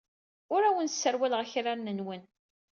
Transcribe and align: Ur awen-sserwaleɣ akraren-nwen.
Ur 0.53 0.61
awen-sserwaleɣ 0.63 1.39
akraren-nwen. 1.41 2.23